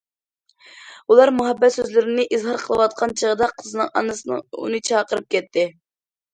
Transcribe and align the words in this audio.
ئۇلار 1.13 1.31
مۇھەببەت 1.39 1.75
سۆزلىرىنى 1.75 2.25
ئىزھار 2.39 2.59
قىلىۋاتقان 2.65 3.15
چېغىدا، 3.23 3.53
قىزنىڭ 3.61 3.95
ئانىسىنىڭ 4.03 4.45
ئۇنى 4.59 4.83
چاقىرىپ 4.93 5.33
كەتتى. 5.39 5.71